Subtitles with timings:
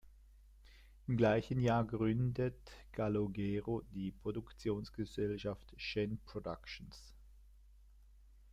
[1.05, 2.55] Im gleichen Jahr gründet
[2.91, 7.13] Calogero die Produktionsgesellschaft "Shen Productions.